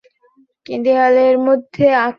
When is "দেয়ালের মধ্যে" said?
0.85-1.85